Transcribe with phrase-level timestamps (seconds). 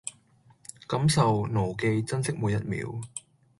[0.87, 3.01] 感受、牢記、珍惜每一秒